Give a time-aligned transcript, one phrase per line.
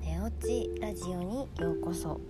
[0.00, 2.20] 寝落ちラジオにようこそ。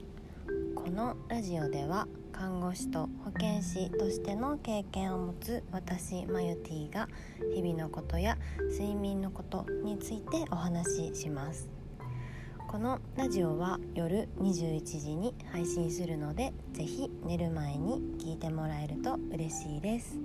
[0.74, 7.08] このラジオでは看護師と保健師としての経験を持つ私マユティが
[7.54, 8.36] 日々のことや
[8.70, 11.70] 睡眠のことについてお話しします。
[12.68, 20.18] このラジオは夜21時に配信するのでぜひ寝る前に聞いてもらえると嬉しいです。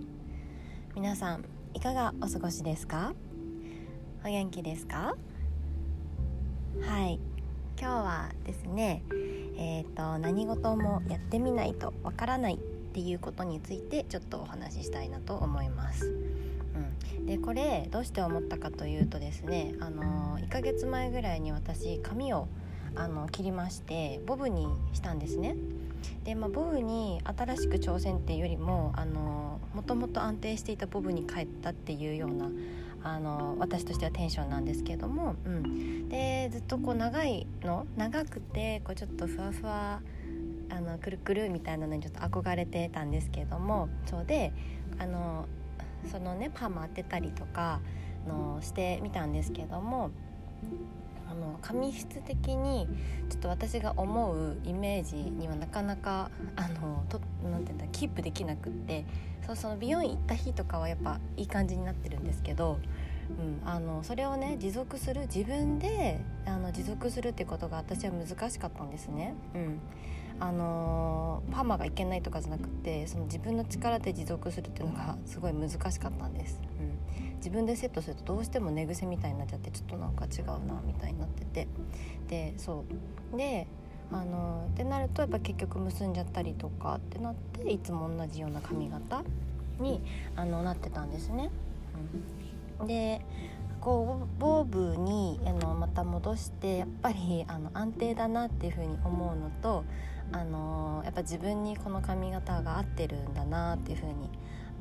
[0.95, 3.13] 皆さんいかがお過ごしですか
[4.26, 5.16] お元気ですか？
[6.81, 7.20] はい
[7.80, 9.04] 今日はですね
[9.59, 16.13] えーと、何事もやってみないとわからないっていうことについてちょっとお話ししたいなと思います。
[17.17, 22.48] うん、でこれどうして思ったかというとですねあの1ヶ月前ぐらいに私髪を
[22.95, 25.55] あの切りましてボブにしたんですね。
[26.23, 32.50] で、まあ、ボブに新しく挑戦っていうよりもあのもともと安定していたボブに帰ったっていうような
[33.04, 40.02] あの私としてはテンションなんですけども、うん、でずっとこう長いの長くてこうちょっとふわふわ
[40.70, 44.52] あのくるくるみたいなのにちょっと憧れてたんですけどもそうで
[45.00, 45.45] あの
[46.12, 47.80] そのねパーマ当てたりとか
[48.28, 50.11] のしてみたんですけども
[51.30, 52.88] あの髪質的に
[53.30, 59.06] ちょっと私が思うイメージにはなかなかあのとなんていうんだキープできなくって
[59.45, 62.80] そうその美容院行った日とかはやっぱいい感じになってるんですけど、
[63.64, 69.33] うん、あのそれをね持続する自分であの持続するっていうことが私は難しかったんですね。
[69.55, 69.80] うん
[70.39, 81.67] あのパーマがいけないとかじゃなくてその自分の力で持続するっていうのが すごい難しかったんです、うん、自分でセットするとどうしても寝癖みたいになっちゃってちょっとなんか違うなみたいになってて。
[82.27, 82.83] でそ
[83.33, 83.38] う。
[83.38, 83.67] で
[84.11, 89.23] あのってなるとやっぱ結局結んじゃったりとかってなっていつも同じような髪型
[89.80, 90.02] に
[90.35, 91.49] あのなってたんですね。
[92.80, 93.21] うん、で
[93.81, 95.27] こうボーブに
[96.18, 99.83] 戻してやっぱりあの安定だなっていうふうに思うのと
[100.32, 104.14] あのやっぱ自分にこの髪型が合ってるんだなっていうふうに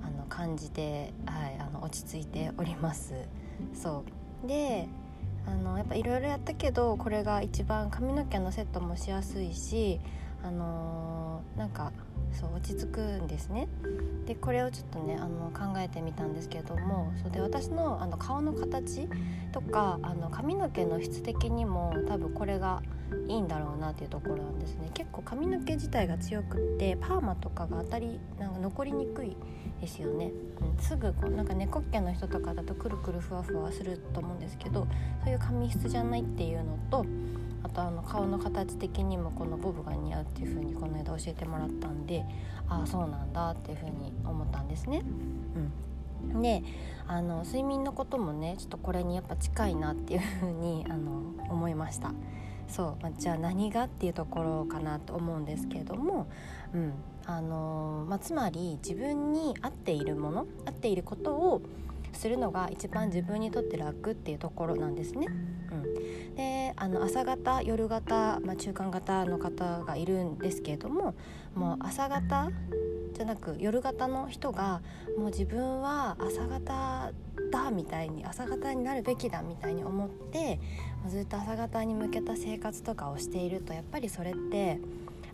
[0.03, 3.15] あの感じて、はい、あの落ち着いております。
[3.75, 4.05] そ
[4.45, 4.89] うで
[5.47, 10.01] あのやっぱいろいろやったけどこれが一番髪の毛のセットもしやすいし
[10.43, 11.26] あのー、
[11.57, 11.93] なんか
[12.33, 13.69] そう落ち着くんですね。
[14.27, 19.09] でこれをちょっとねあの考えてみたんですけどもそうで私のあの顔の形
[19.53, 22.83] とかあの髪の毛の質的にも多分これが
[23.29, 24.91] いいんだろうなっていうところなんですね。
[24.93, 29.37] 結構髪の毛自体が強くってパーマとかが当たりなんか残りにくい
[29.81, 34.87] ですよね、うん、すぐこうなんか猫っ毛の人とかだとくるくるふわふわすると思うんですけど
[35.23, 37.05] そういう髪質じゃないっていうのと
[37.67, 42.25] あとあの顔の形的にもこのボブが似合うっていう風にこの間教えてもらったんで
[42.69, 45.03] ああそうなんだっていう風に思ったんですね。
[46.33, 46.63] うん、で
[47.09, 52.13] あの睡眠のこともねちょっとこれにやっぱ近いなっていう風にあの思いました。
[52.69, 56.29] そう、まあ、じゃあ何がっていうところかなと思うんですけれども、
[56.73, 56.93] うん
[57.25, 61.63] あのまあ、つまり自分に合っているもの合っていることを
[62.17, 65.27] するのが一番自分にとって楽っていうところなんですね。
[65.71, 71.15] うん、であの朝方夜型、まあ、中間型の方がいるんですけれども
[71.55, 72.51] もう朝方
[73.15, 74.83] じゃなく夜型の人が
[75.17, 77.13] もう自分は朝方
[77.51, 80.61] だみたいに朝方になるべきだみたいに思って
[81.09, 84.81] ずっと朝方に向けた生活とかをしているとやっぱりそれって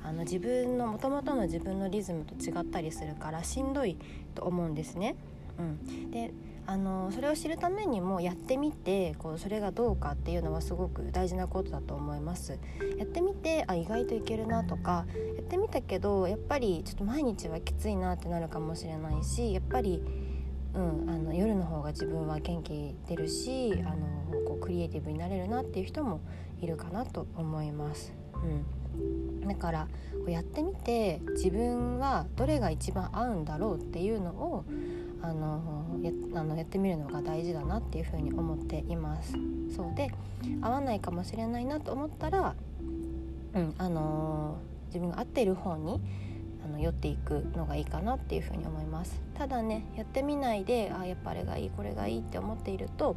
[0.04, 3.96] あの自分のもともとの自分のリズムと違ったりするからしんどい
[4.34, 5.16] と思うんですね。
[5.58, 6.32] うん、で
[6.66, 12.58] あのそれを知るためにもやってみてこうそれがどうかっていうのはすごく大事なことだと思います
[12.98, 15.06] やってみてあ意外といけるなとか
[15.36, 20.02] やってみたけどやっぱりちょっと毎日はきついなってなるかもしれないしやっぱり、
[20.74, 24.06] うん、あの夜の方が自分は元気出るしあの
[24.46, 26.20] こうクリエイティブになれるなっていう人も
[26.60, 28.12] いるかなと思います。
[28.34, 34.64] うん、だからこうやってみて自分はどれが一番合うんだろうっていうのを
[35.22, 39.34] あのやあのやってみるのが大事だなっていうふうに思っています。
[39.74, 40.10] そうで
[40.60, 42.54] 合わないかもしれないなと思ったら、
[43.54, 44.58] うんあの
[44.88, 46.00] 自分が合っている方に
[46.64, 53.16] あの寄っていくのがいいかなっていうふに思いますただねやってみないであやっぱあれがいいこれがいいって思っていると、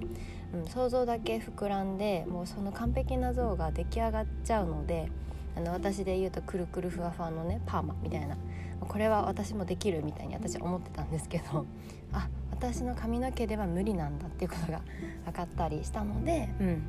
[0.53, 5.11] うん、想像だけ膨らんでもうその完璧な像が出来上がっちゃうので
[5.55, 8.37] あの私で言うとくるくるふわふわのねパーマみたいな
[8.87, 11.65] これは私もできるみたいに私は思ってたんですけど
[12.13, 14.81] あ私の髪の毛では無理なんだっていうことが
[15.25, 16.83] 分かったりしたので、うん、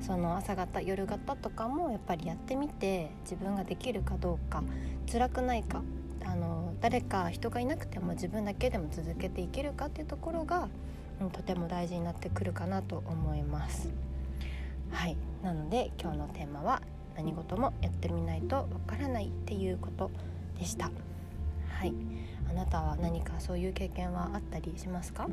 [0.00, 4.62] その朝方夜型とかもやっぱりやってみて自分ができるかどうか
[5.10, 5.82] 辛くないか
[6.24, 10.68] あの誰か人がいなくても自分だけでも続けていけるかっていうところが、
[11.20, 13.88] うん、とても大事になってくるかなと思います。
[14.90, 15.16] はい。
[15.42, 16.82] なので今日のテーマは
[17.16, 20.10] 何事もやってみないとわからないっていうこと
[20.58, 20.90] でした
[21.78, 21.92] はい。
[22.48, 25.28] あなたは何かそういう経験はあったりしますか？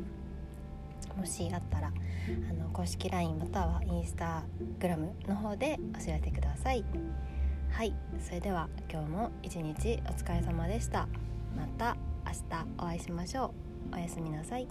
[1.16, 4.42] もしあったらあの公式 LINE またはインスタ
[4.78, 6.84] グラムの方で教えてください。
[7.70, 7.94] はい。
[8.20, 11.08] それでは今日も一日お疲れ様でした。
[11.56, 11.96] また
[12.26, 13.54] 明日お会いしましょ
[13.92, 13.94] う。
[13.94, 14.68] おやすみなさい。